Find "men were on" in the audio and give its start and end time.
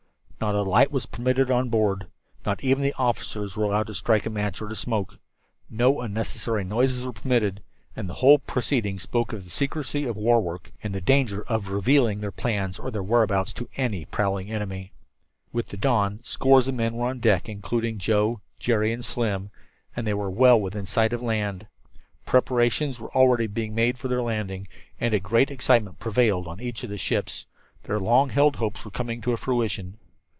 16.81-17.19